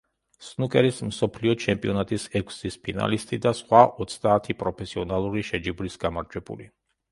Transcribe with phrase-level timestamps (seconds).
[0.43, 6.71] სნუკერის მსოფლიო ჩემპიონატის ექვსგზის ფინალისტი და სხვა ოცდაათი პროფესიონალური შეჯიბრის გამარჯვებული.